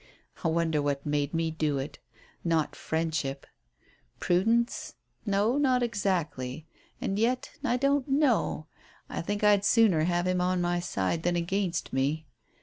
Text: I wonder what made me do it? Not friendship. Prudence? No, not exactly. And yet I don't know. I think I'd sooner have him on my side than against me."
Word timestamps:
I 0.43 0.47
wonder 0.47 0.81
what 0.81 1.05
made 1.05 1.31
me 1.31 1.51
do 1.51 1.77
it? 1.77 1.99
Not 2.43 2.75
friendship. 2.75 3.45
Prudence? 4.19 4.95
No, 5.27 5.59
not 5.59 5.83
exactly. 5.83 6.65
And 6.99 7.19
yet 7.19 7.51
I 7.63 7.77
don't 7.77 8.07
know. 8.09 8.65
I 9.09 9.21
think 9.21 9.43
I'd 9.43 9.63
sooner 9.63 10.05
have 10.05 10.25
him 10.25 10.41
on 10.41 10.59
my 10.59 10.79
side 10.79 11.21
than 11.21 11.35
against 11.35 11.93
me." 11.93 12.25